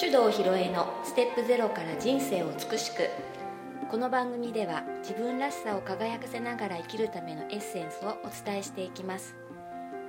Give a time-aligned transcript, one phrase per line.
[0.00, 3.10] 手動ひろえのステップゼロから人生を美しく。
[3.90, 9.36] この番組では自分らしさを輝かせながら生きるためのエッセンスをお伝えしていきます。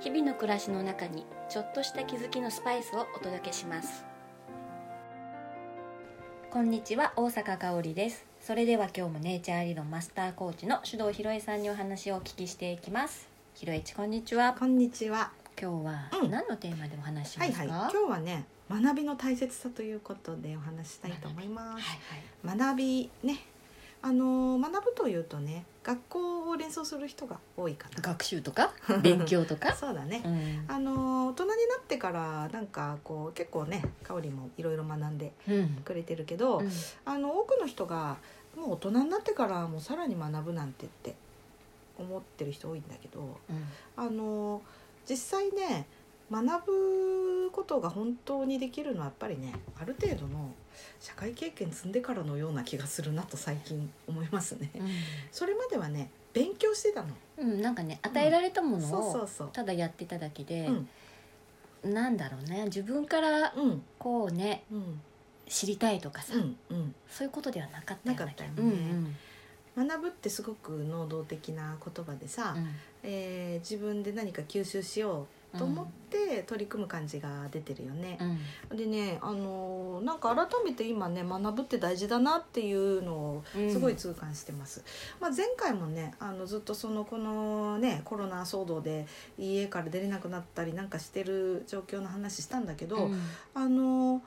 [0.00, 4.06] 日々の暮らしの中にちょっとした気づきのスパイスをお届けします。
[6.50, 8.24] こんにちは大阪香織です。
[8.40, 13.28] それでは今日もネイチャー理論マスターコーチの手動ひろえさんにお話をお聞きしていきます。
[13.52, 14.54] ひろえちこんにちは。
[14.58, 15.32] こんにちは。
[15.60, 16.30] 今日はうん。
[16.30, 17.78] 何のテーマでお話ししますか、はいはい。
[17.92, 18.46] 今日はね、
[18.80, 21.82] 学びの大切さということでお話ししたいと思います。
[22.44, 23.38] はい学びね、
[24.02, 28.00] あのー学ぶというとね、学校を連想する人が多いかな。
[28.02, 28.72] 学習とか？
[29.02, 30.22] 勉強とか、そうだね。
[30.24, 36.70] うんあのー大人になってからなんかこう結構ね、香りもいろいろ学んでうんくれてるけど、うん
[37.04, 38.16] あの多くの人が
[38.56, 41.14] もう大人になってからもうさらに学ぶなんてって
[41.98, 43.20] 思ってる人多いんだけど。
[43.20, 43.64] うん
[43.96, 44.62] あの
[45.04, 45.86] 実際ね
[46.32, 50.54] 学ぶことが本当にできるのはやっぱりねある程度の
[50.98, 54.70] 社会経験積んでからのような気がするなと最近思いますね。
[55.30, 57.08] それまではね勉強してたの。
[57.36, 59.28] うん、うん、なんかね与えられたものを。
[59.52, 60.68] ただやってただけで、
[61.84, 61.94] うん。
[61.94, 63.82] なんだろうね自分からうん。
[63.98, 65.00] こうねうん。
[65.46, 66.94] 知りたいとかさ、うんうん。
[67.10, 68.56] そういうことではなかったようなかったよね。
[68.58, 68.68] うん
[69.78, 69.88] うん。
[69.88, 72.68] 学ぶってすごく能動的な言葉でさ、うん。
[73.02, 78.18] えー自分で何か吸収しようと思って取り組む感じが出てるよね。
[78.70, 78.76] うん。
[78.76, 84.82] でねあのーなんか改めて今ね学ぶって大事だなっていうのをすごい痛感してます、
[85.20, 89.06] まあ、前回もねあのずっとそのこのねコロナ騒動で
[89.38, 93.20] 家から出れなくなったりなんかしてる状況の話したんだけど、うん。
[93.54, 94.20] あのー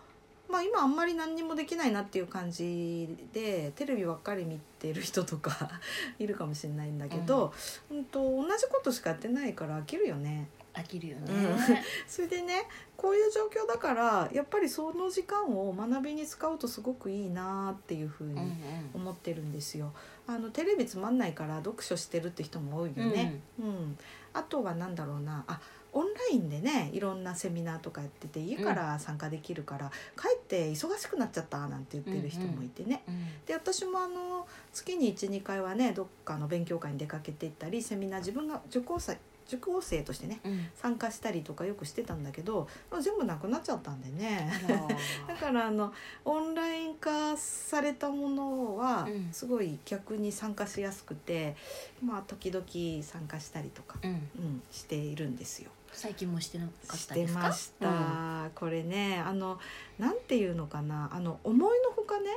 [0.50, 5.70] まあ今あんまり何にもできないなっていう感じでテレビばっかり見てる人とか
[6.20, 7.54] いるかもしれないんだけど、
[7.90, 10.48] うん、と同じことしかやってないから飽きるよね。
[10.76, 11.58] 飽きるよね、うん。
[12.08, 18.56] それでねこういう状況だからやっぱりその時間を学びに使うとすごくいいなっていうふうにうんうん。
[18.96, 19.94] 思ってるんですよ。
[20.28, 23.42] あのテレビつまんないから読書してるって人も多いよね。
[23.60, 23.98] うん。
[24.34, 25.44] あとはなんだろうな。
[25.48, 25.60] あ
[25.96, 33.02] オンラインでねいろんなセミナーとかやってて家から参加できるから、帰って忙しくなっちゃったなんて言ってる人もいてね。
[33.08, 40.68] うんで私もあの月に12回はねどっかの勉強会に出かけていったりセミナー自分が受講生受講生としてねうん。
[40.76, 42.68] 参加したりとかよくしてたんだけど
[43.02, 44.52] 全部なくなっちゃったんでね。
[45.28, 49.30] だからあのオンライン化されたものはうん。
[49.32, 51.56] すごい逆に参加しやすくて、
[52.04, 54.12] まあ時々参加したりとか、うん。
[54.12, 55.72] うん、しているんですよ。
[55.92, 57.40] 最近もしてなかっしたてですか？
[57.40, 59.60] ました、これねあの
[59.98, 62.30] なんていうのかなあの思いのほかね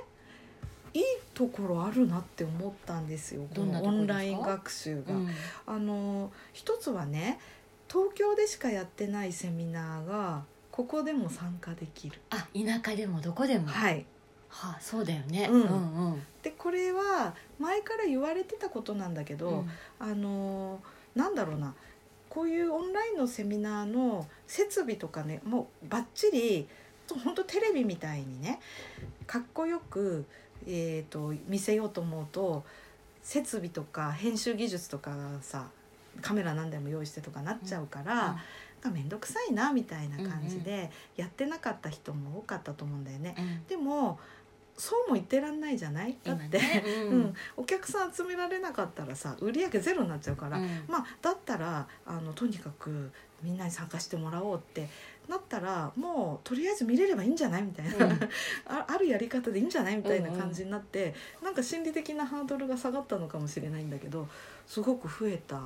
[0.95, 1.03] いい
[1.35, 5.15] ところあるなって思ったんですよことのオンライン学習が。
[5.15, 5.29] うん。
[5.67, 7.39] あの一つはね
[7.89, 12.21] 東京でしかやってないセミナーがここでも参加できる。
[12.31, 13.67] あ田舎でもどこでも？
[13.67, 14.05] はい、
[14.49, 15.63] はあ、そうだよね、うん。
[15.63, 16.23] うんうん。
[16.43, 19.65] でこれは前から言われてたことなんだけど、
[19.99, 20.81] あの
[21.15, 21.75] なんだろうな
[22.29, 26.69] こういうオンラインのセミナーの設備とかねもうバッチリ
[27.25, 28.61] 本当テレビみたいにね
[29.27, 30.27] かっこよく、
[30.69, 32.65] えー、と見せようと思うと
[33.23, 35.67] 設備とか編集技術とかがさ
[36.21, 38.37] カメラ何台も用意してとかなっちゃうから、なん
[38.83, 43.35] か面倒くさいなみたいな感じでやってなかった人も多かったと思うんだよね。
[43.39, 43.67] うんうん。
[43.67, 44.19] でも
[44.81, 46.17] そうも言ってらんないじゃない？
[46.25, 46.85] だって、今ね。
[46.87, 47.21] う うん。
[47.23, 50.85] ん、お客さん集められなかったらさ売り上げゼロになっちゃうから、うん。
[50.87, 53.11] まあだったらあのとにかく
[53.43, 54.89] みんなに参加してもらおうって
[55.29, 57.63] なったらもうとりあえず見れればいいんじゃない？
[57.63, 58.13] みたいな、うん。
[58.67, 59.97] ああるやり方でいいんじゃない？
[59.97, 64.29] みたいな感じになって、なんか心理的なハードルが下がったのかもしれないんだけど
[64.67, 65.57] すごく増えた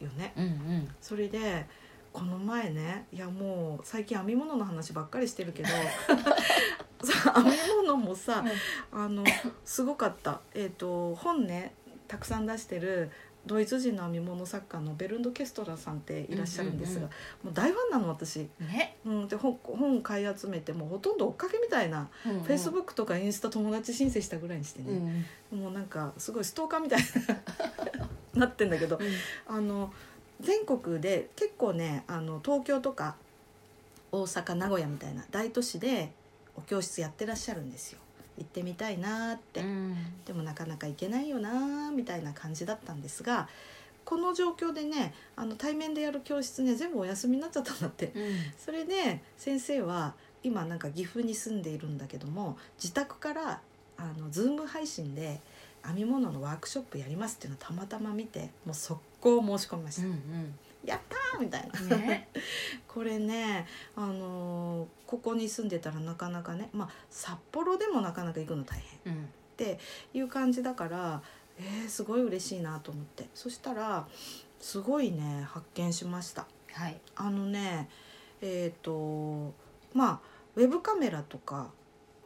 [0.00, 0.32] よね。
[0.36, 0.94] うんうん。
[1.00, 1.66] それで
[2.12, 5.68] この前ねいやもう最近編み物の話ばっかりしてるけど
[7.02, 7.50] さ 編み
[7.86, 8.44] 物もさ、
[8.92, 9.24] あの
[9.64, 11.72] すごかった、えー、と本ね
[12.08, 13.10] たくさん出してる
[13.46, 17.10] ドイツ人の編み物作家のベルンド・ケストラさんっていらっしゃるんですが、うんうん
[17.44, 22.42] もう大ファンなの私、ね、うん、で本本買い集めてもうほとんど追っかけみたいな、うんうん。
[22.42, 25.56] フェイスブックとかインスタ友達申請したぐらいにしてうね、ん。
[25.56, 27.00] もうなんかすごいストーカーみたい
[28.34, 28.98] な なってんだけど
[29.46, 29.92] あの
[30.40, 33.16] 全国で結構ねあの東京とか
[34.12, 36.12] 大阪名古屋みたいな大都市で
[36.58, 37.98] お教室やってらっしゃるんですよ。
[38.36, 39.96] 行ってみたいなーって、うん。
[40.24, 43.48] でもなかなか行けないよなーみたいな感じだったんですが
[44.04, 48.12] この状況でねあの対面でやる教室ね全部お休みになっちゃったんだって。
[48.14, 48.36] うん。
[48.58, 53.60] それで先生は今なんか岐阜に住んでいるんだけども自宅から
[53.96, 55.40] あのズーム配信で
[55.84, 60.54] 編み物のワークショップやりますっていうのをたまたま見てもう速攻申し込みました、うん
[60.88, 62.28] やったーみたいな、ね。
[62.88, 69.14] これね、あのーここに住んでたらなかなかね、まあ、札幌でもなかなか行くの大変。
[69.14, 69.24] うん。
[69.24, 69.26] っ
[69.56, 69.78] て
[70.12, 71.22] いう感じだから
[71.58, 73.28] えー、すごい嬉しいなと思って。
[73.34, 74.06] そしたら
[74.60, 76.46] すごいね発見しました。
[76.72, 77.00] はい。
[77.16, 77.88] あのね
[78.40, 79.52] えっ、と
[79.92, 80.20] まあ
[80.54, 81.70] ウェブカメラとか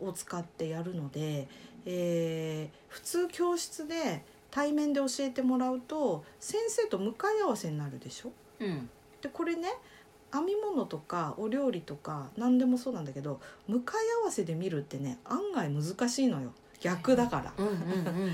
[0.01, 1.49] を使ってやるので、
[1.87, 8.33] えー普通教室で対面で教えてもらうと先生と向かい合わせになるでしょ
[8.65, 8.91] うん。
[9.21, 9.69] でこれね
[10.33, 16.53] 編み物とかお料理とか何でもそうなんだけど向かい合わせで見るってね案外難しいのよ。
[16.81, 17.53] 逆だから。
[17.57, 18.33] うんうん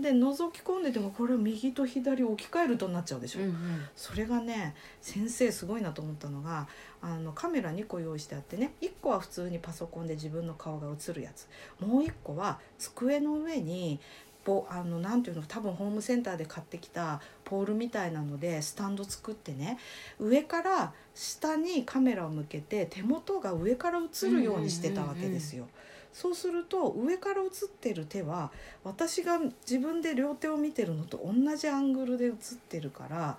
[0.00, 3.40] で覗き込んでてもこれ右と左置き換えるとなっちゃうでしょ。
[3.40, 3.56] うんうん。
[3.94, 6.68] それがね先生すごいなと思ったのが
[7.02, 11.48] あのカメラ2個用意してあってね1個は普通にパソコンで自分の顔が映るやつ。
[11.80, 14.00] もう1個は机の上に
[14.44, 19.78] ぼあのなんていうの多分ホームセンターで買ってきたポールみたいなのでスタンド作ってね
[20.18, 25.68] 上から下にカメラを向けて手元が上から映るようにしてたわけですよ。
[26.12, 28.50] そうすると上から映ってる手は
[28.82, 32.32] 私が自分で両手を見てるのと同じアングルで映っ
[32.68, 33.38] てるから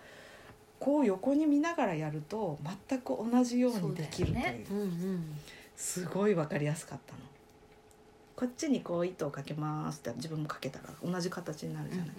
[0.80, 2.58] こう横に見ながらやると
[2.88, 5.38] 全く同じようにできるというねうんうん
[5.76, 7.20] すごい分かりやすかったの。
[8.42, 12.10] こっちにこう糸をかけますって自分もかけたら同じ形になるじゃない、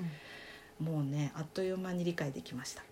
[0.81, 0.95] うんうん。
[0.95, 2.83] もうねあっという間に理解できました、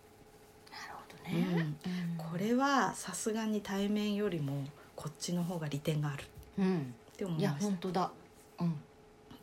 [0.72, 1.76] なるほどね。
[2.18, 2.24] うん。
[2.32, 4.64] これはさすがに対面よりも
[4.96, 6.24] こっちの方が利点がある。
[6.58, 6.94] うん。
[7.12, 7.68] って思いやいました。
[7.68, 8.10] 本当だ。
[8.58, 8.74] うん。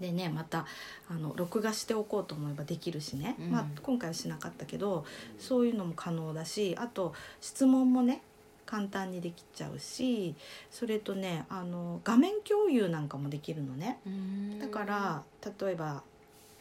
[0.02, 0.66] でねまた
[1.10, 3.52] あの録画しておこうと思えばできるしね、うん。
[3.52, 5.06] まあ、今回はしなかったけど
[5.40, 8.22] そういうのも可能だしあと質問もね
[8.68, 10.36] 簡単にできちゃうし
[10.70, 13.98] それとねあの画面共有なんかもできるのね。
[14.06, 14.60] うん。
[14.60, 15.24] だから
[15.60, 16.04] 例えば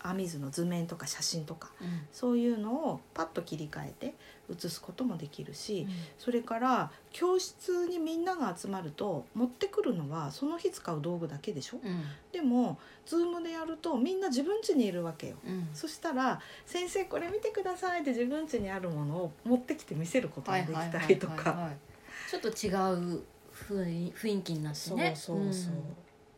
[0.04, 2.06] 編み図の図面とか写真とかうん。
[2.12, 4.14] そういうのをパッと切り替えて
[4.48, 5.94] 写すこともできるし、うん。
[6.18, 11.78] それから教室にみんなが集まると持ってくるのはその日使う道具だけでしょ？
[11.82, 12.04] うん。
[12.30, 15.36] でも Zoom でやるとみんな自分家にいるわけよ。
[15.44, 15.68] うん。
[15.74, 21.70] そしたら「先生これ見てください」って自分家にあるものを持ってきて見せることができたりとか。
[21.72, 21.95] い
[22.28, 22.70] ちょっと違
[23.14, 25.74] う雰囲雰囲気になってそうねそうそう。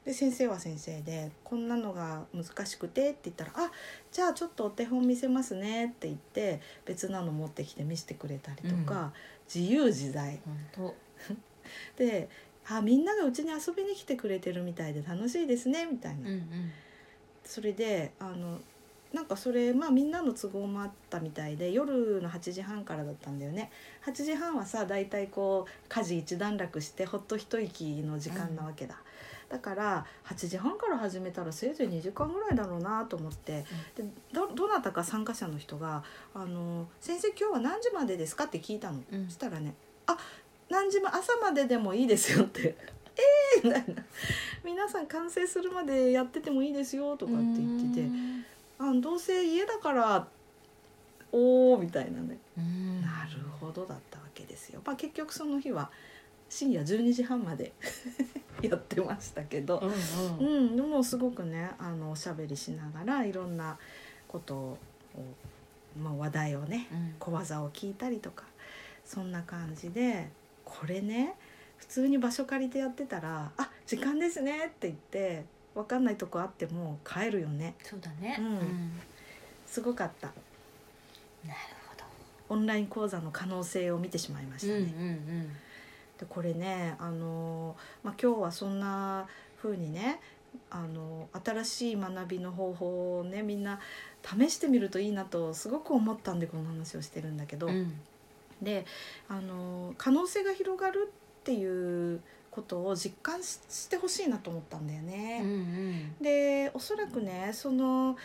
[0.04, 3.70] で先生は先生で「こんなのが難しくて」って言ったら「あ
[4.10, 9.12] じゃあちょっとお手本見せますね」って言って別なの持ってきて見せてくれたりとか、
[9.52, 10.40] 自由自在。
[10.76, 10.94] 本
[11.96, 12.28] で
[12.70, 16.24] 「あみんながうちに遊びに来てくれてるみたいで楽しいですね」みたいな。
[16.24, 16.72] 当うんうん。
[17.44, 18.60] それであの
[19.12, 23.70] なんかそれまあみんなの都合もあったみたいで夜の8時半からだったんだよね。
[24.04, 28.96] 8時半はさ大体こう家事一段落してほっと一息の時間なわけだ、
[29.48, 33.64] だから8時半から始めたらせいぜい2時間ぐらいだろうなと思って、
[33.96, 36.04] でどどなたか参加者の人が
[36.34, 39.24] 「あの先生今日は何時までですか?」って聞いたの、うん。
[39.26, 39.74] そしたらね
[40.06, 40.18] 「あ
[40.68, 42.76] 何時ま朝まででもいいですよ」って
[43.16, 44.02] 「えー!」みたいな
[44.62, 48.12] 「皆さん完成するまでやっててもいいですよ」とかって言ってて「あど
[49.18, 50.26] うせ家だから
[51.32, 53.02] おー」みたいなね、うん。
[53.02, 54.80] なるほどだったわけですよ。
[54.84, 55.90] まあ、結局その日は
[56.48, 57.72] 深夜12時半まで
[58.62, 60.56] やってましたけど、うんうん。
[60.56, 63.78] うん、でもすごくねあのおしゃべりしながらいろんな
[64.26, 64.78] ことを、
[66.00, 67.14] まあ、話題をねうん。
[67.18, 68.44] 小技を聞いたりとか
[69.04, 70.30] そんな感じで
[70.64, 71.34] これね
[71.76, 75.44] 普通に場所借りてやってたら「あ時間ですね」って言って
[75.82, 77.74] 分かんないとこあっても帰るよね。
[77.82, 78.36] そうだね。
[78.38, 78.92] うん。
[79.66, 80.28] すごかった。
[81.46, 81.78] なる
[82.48, 84.94] オンライン講座の可能性を見てしまいましほどたね。
[84.96, 85.56] うんうん
[86.18, 89.28] でこれねあの、まあ、今日はそんな
[89.62, 90.18] 風にね
[90.68, 93.78] あの新しい学びの方法をねみんな
[94.24, 97.74] 試してみるといいなとすごく思ったんでこの話をしてるんだけど、うん。
[97.74, 98.00] うん
[98.60, 98.86] で
[99.28, 102.20] あの可能性が広がるっていう
[102.58, 105.40] ことを実感ししてほしいなと思ったんだようんうね。
[105.40, 108.16] んでおそらくねその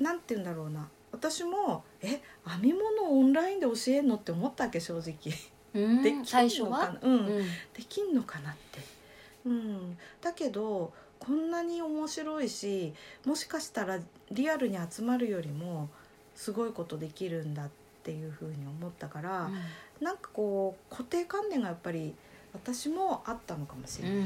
[0.00, 5.34] なんて言うんだろうな私も「え編み物をオンラインで教えんの?」って思ったわけ正直。
[5.74, 6.76] うんできんの最初かな？
[6.76, 8.80] はうんうんできんのかなって。
[9.46, 12.92] うん、だけどこんなに面白いし
[13.24, 13.98] もしかしたら
[14.30, 15.88] リアルに集まるよりも
[16.34, 17.70] すごいことできるんだっ
[18.02, 19.50] ていうふうに思ったから、
[20.00, 22.14] なんかこう固定観念がやっぱり
[22.62, 24.18] 私もあったのかもしれない。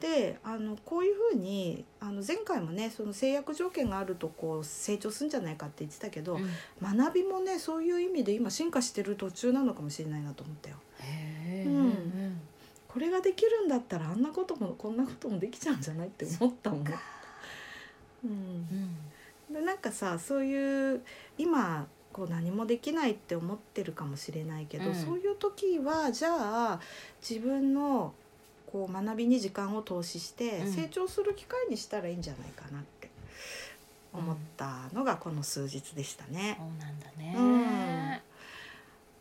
[0.00, 6.96] であのこういうふうにあの前回もねその制約条件があるとこう成長するんじゃないかって言ってたけど、うん。
[6.98, 10.76] 学びもねそういう意味で今進化してる途中なのかもしれないなと思ったよ。
[11.64, 12.40] うん。
[12.88, 16.84] これができるんだったらあんなこともこんなこともできちゃうんじゃないって思ったもん。
[18.24, 18.66] うん。
[19.50, 21.02] でなんかさそういう
[21.38, 24.94] 今こう何もできないって思ってるかもしれないけど、うん。
[24.94, 26.30] そういう時はじゃ
[26.74, 26.80] あ
[27.28, 28.14] 自分の
[28.70, 30.72] こう学びに時間を投資してうん。
[30.72, 33.10] 成長する機会にしたらいいんじゃないかなって
[34.12, 36.56] 思ったのがこの数日でしたね。
[36.56, 37.64] そうなんだね、うん。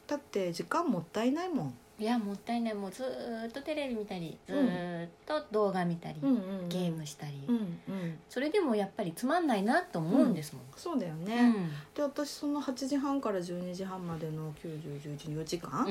[0.05, 1.73] だって時間もったいないもん。
[2.00, 2.73] いやもったいない。
[2.73, 6.69] もうずーっとテレビ見たりずーっと動画見たり、うんうんうん。
[6.69, 7.62] ゲームしたり、うんうん、
[8.34, 11.54] それでもやっぱりつまんないなと思うんですもん、そうだよね。
[11.56, 11.70] うん。
[11.94, 15.86] で私その8時半から12時半までの9011時間、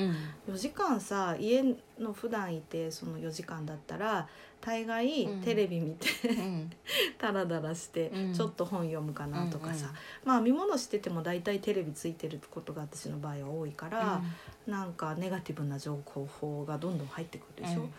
[0.47, 0.53] うん。
[0.53, 1.63] 4時間さ家
[1.97, 4.27] の普段いてその4時間だったら
[4.59, 5.41] 大概うん。
[5.41, 6.69] テレビ見て、うん。
[7.17, 8.33] ダラダラしてうん。
[8.33, 9.95] ちょっと本読むかなとかさ、うんうん
[10.25, 14.21] まあ見物してても大体テレビついてることが私の場合は多いから、
[14.67, 17.93] なんかネガティブな情報がどんどん入ってくるでしょ、うん。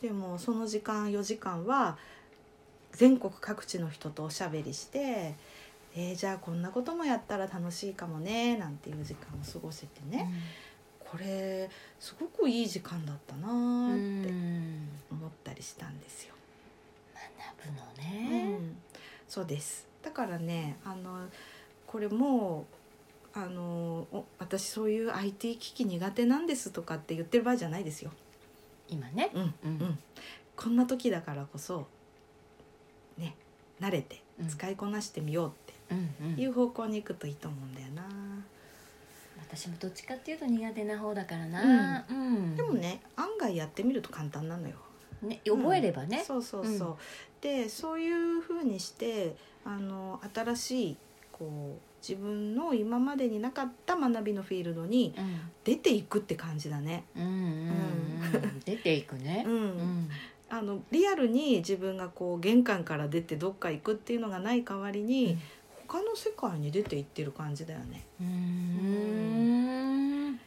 [0.00, 1.98] でもその時間4時間は
[2.98, 5.34] 全国各地の人とおしゃべりして、
[5.94, 10.28] えーじゃあこんなこともやったら楽しいかもねなんていう時間を過ごせてね、
[10.98, 14.88] これすごくいい時間だったなってうん。
[15.12, 16.34] 思ったりしたんですよ。
[17.62, 18.76] 学ぶのうね、ん、
[19.28, 19.86] そうです。
[20.02, 21.28] だからねあの
[21.86, 22.66] これも
[23.34, 28.10] うあのお私そういう IT 機器苦手なんですとかって言ってる場合じゃないですよ。
[28.88, 29.30] 今ね。
[29.34, 29.54] うん。
[29.64, 29.70] うん。
[29.70, 29.98] うん、
[30.56, 31.86] こんな時だからこそ
[33.18, 33.34] ね
[33.80, 34.48] 慣れてうん。
[34.48, 35.52] 使いこなしてみよ
[35.90, 38.02] ううんっていう方向に行くといいと思うんだよな。
[39.40, 42.54] 私もどっちかっていうと苦手な方だからな、うん。
[42.56, 44.74] でもね案外やってみると簡単なのよ。
[45.22, 46.96] ね覚えればね、そうそうそう、うん。
[47.40, 50.96] でそういうふうにしてあの新しい
[51.32, 55.40] こう自分の今までになかった学びのフィールドにうん。
[55.64, 57.04] 出ていくって感じだね。
[57.16, 57.30] うんうん。
[57.30, 57.32] う
[58.46, 59.44] ん、出ていくね。
[59.46, 59.52] う、ん。
[59.52, 60.10] うん
[60.50, 65.38] あのリアルに自分がこう玄関から出てどっか行くっていうのがない代わりに、
[65.86, 68.06] 他の世界に出ていってる感じだよね。
[68.20, 68.26] うー
[70.30, 70.40] ん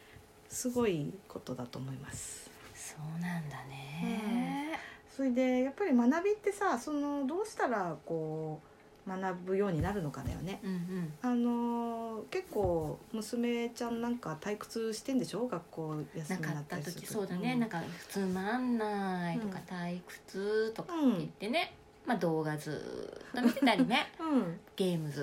[0.50, 2.50] すごいことだと思います。
[2.74, 4.78] そうなんだね、
[5.10, 8.68] それでやっぱり学びってさそのどうしたらこう
[9.08, 10.60] 学ぶようになるのかだよね。
[10.64, 11.14] うん、うん。
[11.22, 15.48] あのー結構娘ちゃんなんか退屈してんでしょ？
[15.48, 17.60] 学校休みになったたりするそうだね、ん。
[17.60, 21.74] なんかつまんないとかうん退屈とかって言ってね、
[22.06, 24.12] まあ動画ずーっと見てたりね。
[24.20, 25.22] うん、ゲームず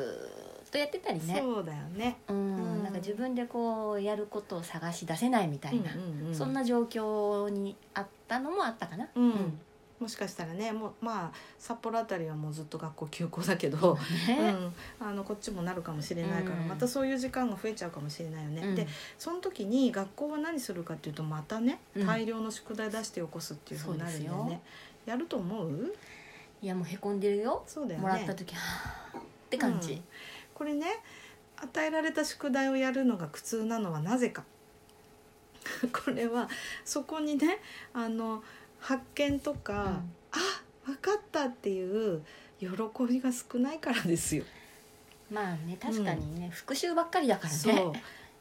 [0.64, 1.38] ーっとやってたりね。
[1.40, 2.18] そうだよね。
[2.28, 2.82] うん、うん。
[2.82, 6.34] なんか自分でこうやることを探し出せないみたいな、うんうんうん。
[6.34, 9.08] そんな状況にあったのもあったかな。
[9.14, 9.60] うん
[10.00, 16.68] もしかしたらねもうまあ札幌あたりはもうずっと学校休校だけど、うねん、あのこっちもなるかもしれないから、うん。
[16.68, 18.62] またそういう時間が増えちゃうかもしれないよね。
[18.64, 18.74] うん。
[18.76, 18.86] で
[19.18, 22.06] その時に学校は何するかっていうとまたねうん。
[22.06, 24.60] 大量の宿題出して起こすっていうふうになるんだよね。
[25.04, 25.94] やると思う？
[26.62, 27.64] いやもうへこんでるよ。
[27.66, 28.02] そうだよね。
[28.02, 28.60] もらった時は
[29.14, 30.02] あって感じ、うん。
[30.54, 30.86] これね
[31.56, 34.44] 与えられた宿題をやるのが苦痛なのはなぜか。
[35.92, 36.48] これは
[36.84, 37.58] そこにね
[37.92, 38.42] あの
[38.78, 39.88] 発見とか、うん。
[39.88, 40.02] あ
[40.84, 42.22] 分かったっていう
[42.60, 42.68] 喜
[43.08, 44.44] びが少ないからですよ。
[45.30, 47.58] まあね確かにね、復習ばっかりだからね。
[47.58, 47.92] そう。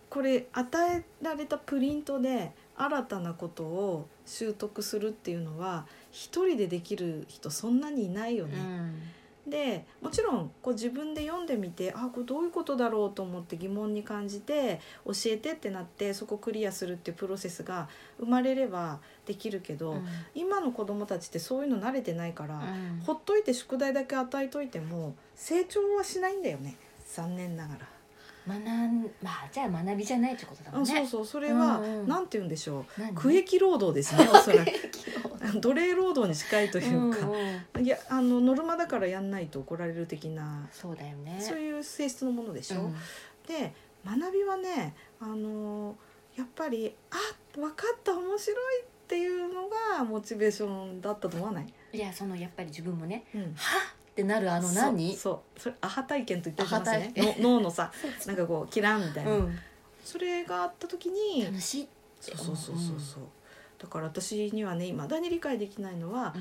[0.09, 8.57] これ与えられたプリントで新たなことを習得するっていうのは一人でできる人そんなにいないよね。
[8.57, 9.01] うん
[9.49, 17.87] でもちろんこう自分で読んでみてあこれどういうことだろうと思って疑問に感じて教えてってなってそこクリアするっていうプロセスが
[18.19, 20.07] 生まれればできるけど、うん。
[20.33, 23.01] 今の子どもたちってそういうの慣れてないから、うん。
[23.05, 26.75] ほっといて宿題だけ与えといても成長はしないんだよね。
[27.05, 27.96] 残念ながら。
[28.47, 30.93] 学んまあじゃあ学びじゃないってことだもんね。
[30.93, 32.07] あそうそうそれは、うんうん。
[32.07, 33.01] なんて言うんでしょう。
[33.01, 33.13] 何？
[33.13, 35.59] 区域労働ですね おそらく。
[35.59, 37.33] 奴隷労働に近いというか、うん
[37.75, 37.85] うん。
[37.85, 41.37] いやあのノルマだからやんないと怒られる的なそうだよね。
[41.39, 42.81] そういう性質のものでしょ。
[42.81, 42.95] うん。
[43.47, 43.73] で
[44.05, 45.95] 学びはねあの
[46.35, 47.15] やっぱりあ
[47.55, 53.51] 分かった面白いっていうのがモチベーションだったと思わない、いやそのやっぱり自分もねうん、はっ
[54.17, 55.15] ってなるあの何？
[55.15, 57.91] そうそれアハ体験と言ってますね脳のさ
[58.25, 59.59] なんかこうキランみたいな、うん。
[60.03, 61.87] それがあった時に楽しい
[62.19, 63.23] そうそうそうそうそう。
[63.77, 66.33] だから私にはね未だに理解できないのは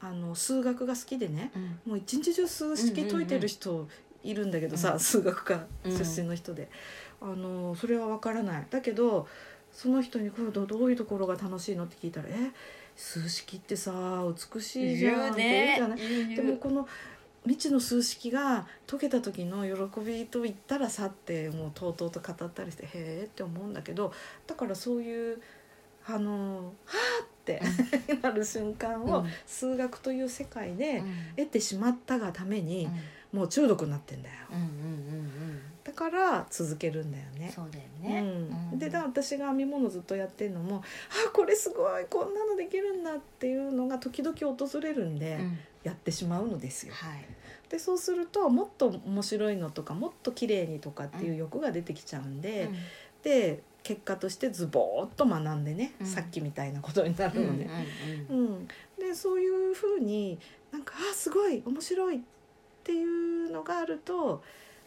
[0.00, 1.80] あの数学が好きでねうん。
[1.86, 3.88] もう一日中数式解いてる人
[4.22, 5.00] いるんだけどさ、うん。
[5.00, 6.70] 数学科うん出身の人で、
[7.20, 8.66] あのそれは分からない。
[8.70, 9.26] だけど
[9.72, 12.50] その人にこれどどういうところが楽しいのって聞いたら「え
[12.96, 15.98] 数式ってさ美しいじゃん」って言うじゃない？
[16.28, 16.36] 言う。
[16.36, 16.88] でもこの
[17.46, 24.12] 未知の数式が解けた時の喜びと言ったらさってもうとうとうと語ったりしてへえって思うんだけど
[24.46, 25.40] だからそういう
[26.08, 27.60] あのはあって
[28.22, 29.26] なる瞬間をうん。
[29.46, 31.14] 数学という世界でうん。
[31.36, 32.88] 得てしまったがために
[33.32, 34.34] もう中毒になってんだよ。
[34.50, 37.50] うんうんうんだから続けるんだよね。
[37.54, 38.20] そうだよね、
[38.72, 40.82] うん、でだ私が編み物ずっとやってるのも
[41.26, 45.58] あこれすごいこんなのできるんだっていうのが時々訪れるんでうん。
[45.84, 46.92] やってしまうのですよ。
[46.94, 47.24] はい
[47.68, 52.70] でそうするともっと面白いのとかもっと綺麗にとかっていう欲が出てきちゃうんで、
[53.22, 56.06] で結果としてズボーっと学んでね、うん。
[56.06, 57.86] さっきみたいなことになうんうんるのね。
[58.30, 58.68] うん。
[58.98, 60.38] でそういうふうに
[60.72, 62.20] なんかあすごい面白いっ
[62.82, 64.42] ていうのがあると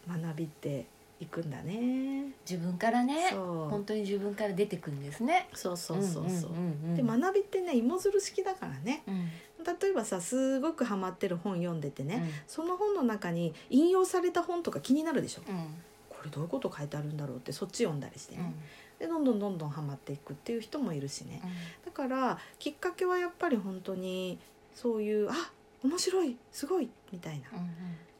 [0.06, 0.86] 学びって
[1.18, 2.32] いくんだね。
[2.48, 5.48] 自分からね本当に自分から出てくんですね。
[5.54, 6.52] そうそうそうそう。
[6.52, 6.96] んんん。
[6.96, 9.02] で学びってね芋づる式だからね。
[9.06, 9.28] うん
[9.64, 12.30] 例えばさすごくハマってる本読んでてね、うん。
[12.46, 15.74] その本の中に引用された本とか気になるでしょ、うん。
[16.08, 18.54] これどういうこと書いてあるんだろうってそっち読んだりしてね、
[19.00, 19.06] うん。
[19.06, 21.42] でどんどんどんどんハマっていくっていう人もいるしね。
[21.84, 24.38] だからきっかけはやっぱり本当に
[24.74, 25.34] そういうあ
[25.82, 27.70] 面白いすごいみたいなうんうん。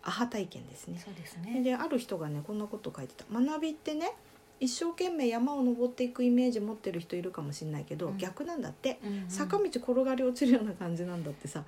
[0.03, 0.99] アハ体験ですね。
[0.99, 1.63] そうですね。
[1.63, 3.25] である人がねこんなこと書いてた。
[3.31, 4.13] 学びってね
[4.61, 8.19] 一生懸命山を登っていくイメージ持ってる人いるかもしれないけど、うん。
[8.19, 9.00] 逆なんだって。
[9.02, 9.25] うんうん。
[9.29, 11.64] 坂道転がり落ちるような感じなんだってさ。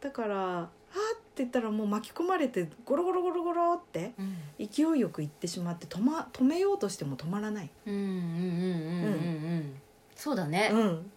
[0.00, 0.68] だから「あっ!」
[1.18, 4.66] って言ったらもう巻き込まれてゴロゴロゴロゴロってうん。
[4.66, 9.80] 勢いよく行ってしまって止,、ま、止めようとしても止まらない、うんうんうんうんうんうん
[10.16, 10.70] そうだね。
[10.72, 11.10] うん、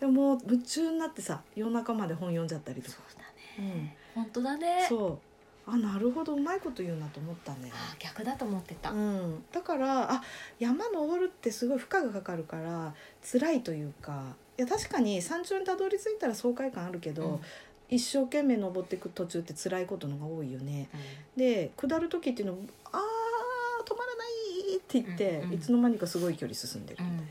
[0.00, 3.24] でもう夢中になってさ夜中まで本読んじゃったりとそうか、だ
[3.58, 3.68] うん。
[3.68, 4.86] ね本当だね。
[4.88, 5.18] そう
[5.66, 7.80] あなるほどうまいこと言うなと思ったんだよね。
[7.92, 8.90] あ逆だと思ってた。
[8.90, 10.22] うん、だからあ
[10.58, 14.36] 山登るってすごい負荷がかかるから辛いというか。
[14.56, 17.40] いや確かに山頂にたどり着いたら爽快感あるけど、うん。
[17.88, 20.88] 一生懸命登っていく途中って辛いことのが多いよね。
[21.36, 22.58] うで下る時っていうの
[22.92, 24.24] 「あー止まらな
[24.72, 25.52] い!」って言って、うんうん。
[25.54, 27.28] いつの間にかすごい距離進んでるみたいな、ん。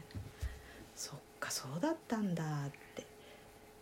[0.96, 3.06] そっかそうだったんだって。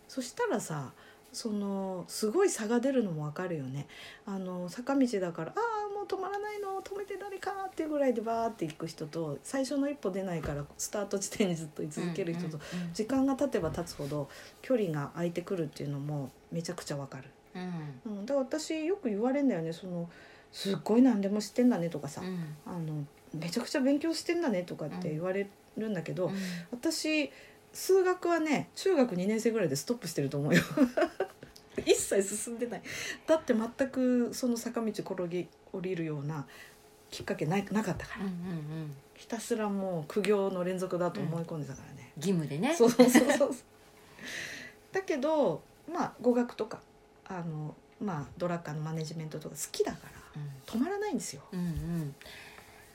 [0.08, 0.92] そしたらさ
[1.32, 3.86] そのすごい差が出るのもわかるよね。
[4.26, 5.60] あの坂道だから「あ
[5.90, 12.60] あもう止まらないの止めて誰か」っていうぐらいでバーって行く人と最初の一歩出ないからスタート地点にずっと居続ける人と、
[12.92, 14.28] 時間が経てば経つほど
[14.60, 18.18] 距離が空いてくるっていうのもめちゃくちゃわかる、うん。
[18.18, 19.72] うん、だから私よく言われるんだよね。
[19.72, 20.10] その
[20.52, 26.34] すっごい何でも知ってんだねとかさ、うんあのめちゃくちゃ勉強してんだねとかって言われるんだけど、うん。
[26.70, 27.30] 私
[27.72, 30.62] 数学はね中学2年生ぐらいでストップしてると思うよ。
[31.86, 32.82] 一切進んでない。
[33.26, 36.46] だって全くその坂道転げ降りるような
[37.10, 38.34] きっかけないなかったから、うんうんう
[38.84, 38.96] ん。
[39.14, 42.74] ひたすらもう苦行の連続だと思い込んでたからね、義務でね。
[42.74, 43.54] そうそうそうそう。
[44.92, 46.80] だけどまあ語学とか
[47.24, 51.42] あのまあドラッカーのマネジメントとか好きだから止まらないんですよ。
[51.52, 52.14] うんうん。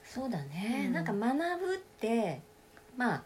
[0.03, 0.93] そうだね、うん。
[0.93, 2.41] なんか学ぶって
[2.95, 3.23] まあ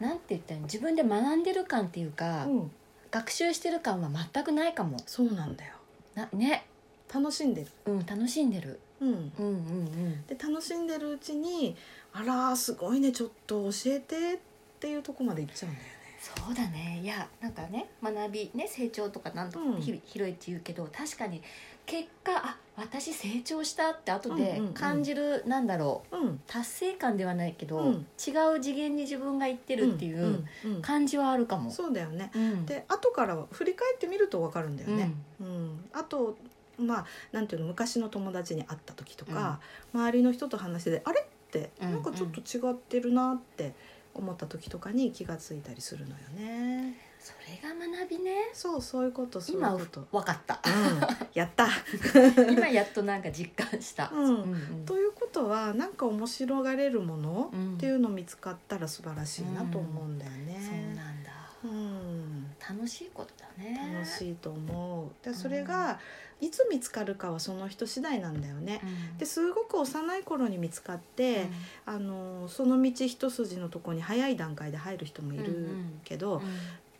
[0.00, 2.70] なんて言ったら自分で学んでる感っていうか、うん、
[3.10, 4.96] 学習してる感は全くないかも。
[5.06, 5.74] そうなんだよ。
[6.14, 6.66] なね。
[7.12, 7.68] 楽しんでる。
[7.86, 8.78] うん楽しんでる。
[9.00, 10.26] うん、うんうんうん。
[10.26, 11.76] で楽しんでるうちに
[12.12, 14.38] 「あらーすごいねちょっと教えて」っ
[14.80, 15.94] ていうとこまで行っちゃうんだよね。
[16.20, 17.00] そうだね。
[17.02, 19.80] いやなんかね学びね成長とかなんとかうん。
[19.80, 21.42] ひ広いって言うけど、確かに
[21.88, 24.74] 結果あ私成長したって後でうんうんうん。
[24.74, 27.92] 感じる、なんだろううん、達成感ではないけど、うん。
[27.94, 31.70] 違う次元に自分が行ってるっていううんうん感じはあるかも。
[31.70, 32.30] そうだよね。
[32.34, 32.66] うん。
[32.66, 35.12] で後からは振り返ってみると分かるんだよね。
[35.40, 35.84] うん。
[35.92, 36.36] あと
[36.78, 39.58] まあなんていうの昔の友達に会った時とか、
[39.94, 41.92] 周りの人と話しててあれってうん。
[41.92, 43.72] なんかちょっと違ってるなって
[44.14, 47.07] 思った時とかに気がついたりするのよね。
[47.28, 48.48] それが学びね。
[48.54, 50.06] そうそういうことそういう今こと。
[50.10, 50.60] 分かった。
[50.64, 51.68] うん、やった。
[52.50, 54.42] 今やっとなんか実感した、うん。
[54.42, 57.74] うんということはなんか面白がれるものうん。
[57.74, 60.94] っていうの見つかったら素晴らしいなと思うんだよそうね。
[60.96, 61.32] なんだ。
[61.64, 62.46] うん。
[62.66, 63.92] 楽しいことだね。
[63.94, 65.24] 楽しいと思う。
[65.24, 66.00] でそれが
[66.40, 68.80] いつ見つかるかはその人次第なんだよね。
[68.82, 69.18] うん。
[69.18, 71.48] ですごく幼い頃に見つかって、
[71.84, 75.68] あのその道一筋のとこに早い段階で入る人もいる
[76.04, 76.42] けどうん、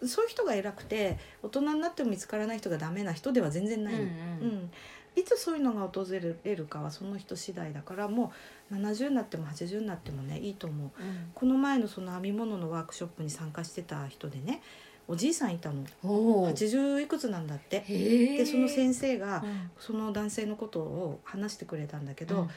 [0.07, 4.71] そういう人が偉くて大人になっても見つからない人がダメな人では全然ないの、うんうん。
[5.17, 8.33] いつそういうのが訪れるかはその人次第だからも
[8.71, 11.03] う70になっても80になってもねいいと思う。
[11.03, 11.31] うん。
[11.35, 14.63] この前のその編み物のワークショップに参加してた人でね
[15.09, 15.85] おじいさんいたの。
[16.05, 17.81] おお80いくつなんだって。
[17.81, 19.71] でその先生がうん。
[19.79, 22.51] その男性のことを話してくれたんだけど、うん。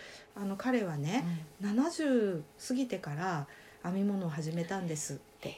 [0.44, 3.48] あの彼はね、70過ぎてから
[3.84, 5.56] 編み物を始めたんですって。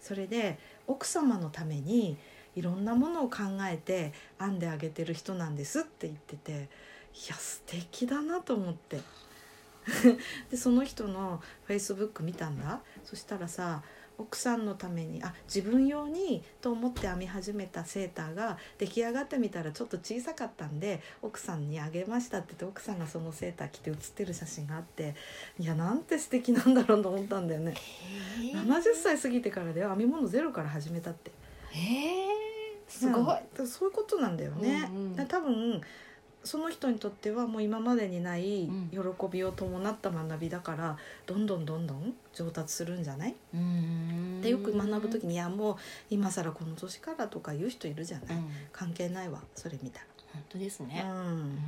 [0.00, 0.58] それで
[0.92, 2.16] 奥様のために
[2.54, 3.38] いろんなものを考
[3.70, 6.54] えて編んであげてる人なんですって言っててい
[7.28, 9.00] や素敵だなと思って。
[10.48, 12.80] でその人のフェイスブック見たんだ。
[13.04, 13.82] そしたらさ
[14.22, 25.14] 奥さんのためにあ自分用にと思って編み始めたセーターが出来上がってみたらちょっと小さかったんで奥さんにあげましたって言って奥さんがそのセーター着て写ってる写真があって
[25.58, 27.74] いやなんて素敵なんだろうと思ったんだよね。
[28.52, 31.30] 70歳過ぎてからで編み物ゼロから始めたって。
[32.88, 35.26] すごい、そういうことなんだよね、うんうん。
[35.26, 35.80] 多分
[36.44, 38.88] その人にとってはもう今までにないうん。
[38.90, 38.98] 喜
[39.30, 43.34] びを伴った学びだからどんどんどんどん上達するんじゃない？
[43.54, 44.40] うん。
[44.40, 45.76] でよく学ぶ時に「いやもう
[46.10, 48.50] 今更この年から」とか言う人いるじゃない、うん。
[48.72, 50.00] 関係ないわそれ見た
[50.32, 51.52] 本当ですら、ね、う、うん。
[51.54, 51.58] ん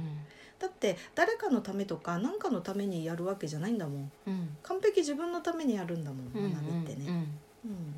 [0.58, 4.12] だって誰かのためとか何かのためにやるわけじゃないんだもん。
[4.26, 4.56] うん。
[4.62, 6.52] 完璧自分のためにやるんだもんうん。
[6.52, 7.08] 学びってね、
[7.64, 7.94] うん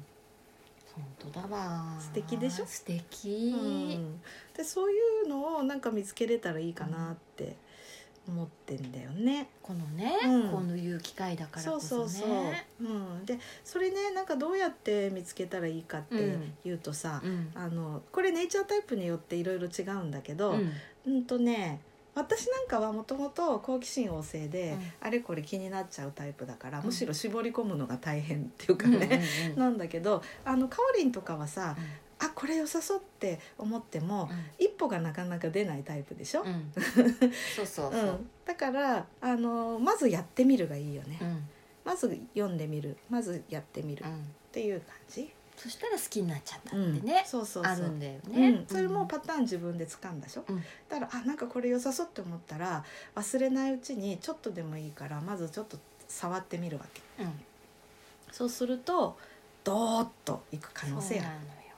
[0.97, 1.97] 本当だわ。
[2.01, 2.67] 素敵でしょ？
[2.67, 4.21] 素敵、うん。
[4.57, 7.57] でそういうのをなんか見つけれたらいいかなって
[8.27, 9.49] 思ってんだよね。
[9.63, 10.51] このね、うん。
[10.51, 12.09] こういう機会だからそうこそね。
[12.09, 12.99] そうそう、う。
[13.23, 16.55] ん、でそれねなんかどうやって見つけたらいいかってうん。
[16.65, 17.51] いうとさ、うん。
[17.55, 20.73] あのこれネイチャータイプによっていろいろ違うんだけど、うん。
[21.07, 21.81] うんとね
[22.16, 24.92] 私なんかはもともと好奇心旺盛で、うん。
[25.00, 26.87] あれこれ気になっちゃうタイプだから、うん。
[26.87, 29.61] むしろ絞り込むのが大変っていうかうんうんね、うん。
[29.61, 31.76] なんだけどあのかおりんとかはさ、
[32.18, 36.48] あこれ良さそうって思っても、一歩がなかなか出ないタイプでしょ、うん。
[36.48, 36.72] うん
[37.55, 37.90] そうそう。
[37.92, 38.31] うん。
[38.46, 41.46] だからあのまずやってみるがいいよね、うん。
[41.85, 42.96] まず読んでみる。
[43.11, 44.35] まずやってみるっうん。
[44.50, 47.05] ていう感じ、そしたら好きになっちゃったってうん。
[47.05, 47.73] ね、そうそうそう。
[47.73, 50.62] あるんだようね、ん、それもパターン自分で掴んだでしょ、うん。
[50.88, 57.03] だからあなんかこれ良さそうって思ったら忘れないうちにちょっとでもいいからまずちょっと触ってみるわけ。
[57.23, 57.33] うん。
[58.31, 59.16] そうすると
[59.64, 61.29] ドーッといく可能性ある。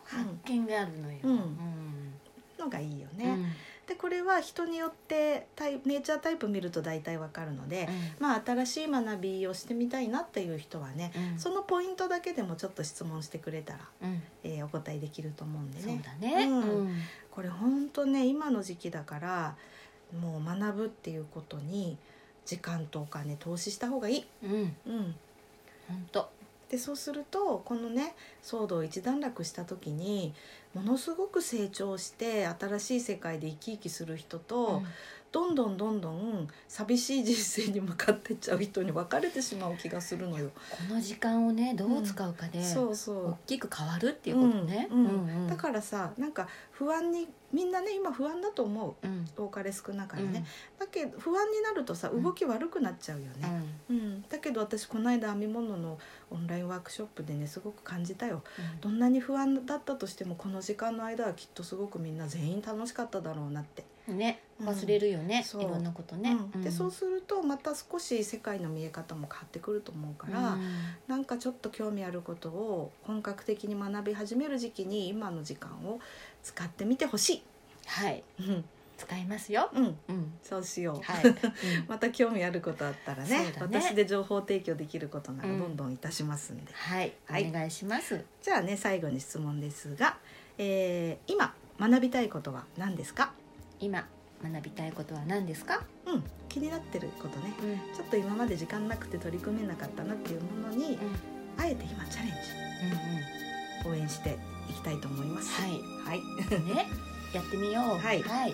[0.05, 1.31] 発見があるのよ、うん。
[1.31, 2.15] うん。
[2.59, 3.47] のがいいよね、うん
[3.89, 8.23] でこれは人によってタイネイチャータイプ見ると大体わかるので、うん。
[8.23, 11.39] まあ新しい学びをしてみたいなっていう人はね、うん。
[11.39, 14.23] そのポイントだけでもちょっと質問してくれたら、うん。
[14.45, 16.03] えーお答えできると思うんでそうね。
[16.05, 16.47] だね、
[17.31, 19.57] これ本当ね今の時期だから
[20.21, 21.97] もう学ぶっていうことに
[22.45, 24.27] 時間とお金投資した方がいい。
[24.43, 24.53] うん。
[24.53, 25.15] うん、
[25.89, 26.29] 本当
[26.71, 30.35] でそうするとこのね騒動一段落した時に
[30.75, 34.83] ものすごく成長して新しい世界で生き生きする人と、
[35.31, 40.51] どんどんどんどん寂しい人生に向かってっちゃう人に分かれてしまう気がするのよ。
[40.89, 43.27] この時間をねどう使うかで、そうそう。
[43.31, 45.43] 大きく変わるっていうことね、うんうん。
[45.43, 49.07] うんだからさなんか不安にみんなね今不安だと思う。
[49.07, 49.27] うん。
[49.37, 50.33] 多かれ少なかれうん。
[50.33, 50.45] ね、
[50.79, 52.23] だけど不安になるとさうん。
[52.23, 53.67] 動き悪くなっちゃうようね、ん。
[53.91, 54.23] うん。
[54.31, 55.99] だけど私この間編み物の
[56.31, 58.43] オンラインワークショップでねすごく感じたよ。
[58.59, 58.81] うん。
[58.81, 64.69] どんなに不安だったとしてもこの時間の間はきっとすごくみんな全員楽しかっただろうなって、ねうん。
[64.69, 65.63] 忘れるよね、そう。
[65.63, 66.63] いろんなことね、うん。
[66.63, 70.63] でそうするとまた少し世界の見え方も変わってくると思うから、うん。
[71.07, 76.01] なんかちょっと興味あることを本格的に学び始める時期に今の時間を
[76.43, 77.43] 使ってみてほしい。
[77.87, 78.23] はい。
[78.41, 78.65] うん、
[78.99, 81.03] 使いますよ、うん、うん、そうしよう。
[81.03, 81.35] はい、 うん。
[81.89, 83.55] また興味あることあったらねね。
[83.61, 85.93] 私で情報提供できることならうんどんどん。
[85.93, 87.49] いたしますんで、はい、はい。
[87.49, 88.25] お願いします。
[88.43, 90.19] じゃあね最後に質問ですが、
[90.59, 93.33] えー今学びたいことは何ですか、
[93.81, 94.07] 今
[94.43, 97.53] 学びたいことは何ですか、うん、気になってることね。
[97.63, 97.95] うん。
[97.95, 100.99] ちょっと今まで時間なくて取り組めなかったなっていうものにうん。
[101.57, 103.89] あえて今チャレンジ。
[103.89, 104.39] 応援して
[104.69, 105.61] いきたいと思います。
[105.61, 105.71] はい。
[105.71, 106.87] はい、うんうん、ね
[107.33, 107.85] やってみよう。
[107.99, 108.23] はい。
[108.23, 108.49] じゃあ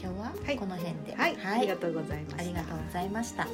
[0.00, 0.56] 今日ははい。
[0.56, 1.14] この辺で。
[1.14, 2.42] はい、ありがとうございました。
[2.42, 3.46] ありがとうございました。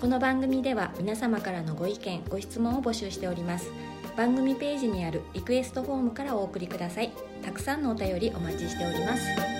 [0.00, 3.70] この番組では皆様からのご意見ご質問を募集しております
[4.16, 7.12] 番組ページにあるリクエストフォームからお送りください。
[7.42, 9.59] たくさんのお便りお待ちしております。